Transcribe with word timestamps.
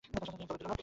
সাজ্জাদ 0.03 0.21
হোসেন 0.29 0.35
জবাব 0.39 0.57
দিলেন 0.59 0.71
না। 0.71 0.77